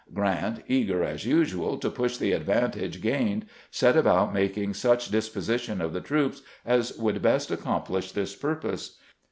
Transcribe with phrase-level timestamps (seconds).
[0.11, 5.79] G rant, eager as usual to push the advantage gained, set about making such disposition
[5.79, 8.97] of the troops as would best accomplish this purpose.